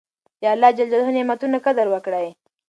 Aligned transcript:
د 0.41 0.43
الله 0.53 0.71
نعمتونو 1.17 1.57
قدر 1.65 1.87
وکړئ. 1.89 2.27